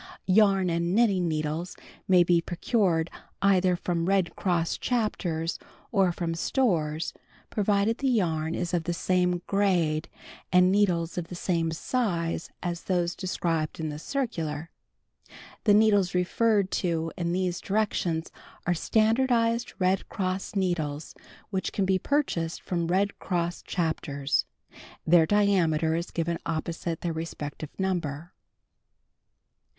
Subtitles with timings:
[0.25, 1.75] Yarn and knitting needles
[2.07, 3.11] may be procured
[3.43, 5.59] either from Red Cross Chapters
[5.91, 7.13] or from stores,
[7.51, 10.09] provided the yarn is of the same grade
[10.51, 14.71] and needles of the same size as those described in this circular.
[15.65, 18.31] The needles referred to in these directions
[18.65, 21.13] are standardized Red Cross needles
[21.51, 24.45] which can be purchased from Red Cross Chapters.
[25.05, 28.33] Their diameter is given opposite their respective number.